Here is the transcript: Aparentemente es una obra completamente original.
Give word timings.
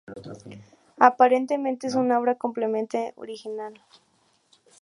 Aparentemente 0.97 1.85
es 1.85 1.93
una 1.93 2.17
obra 2.19 2.33
completamente 2.33 3.13
original. 3.17 3.75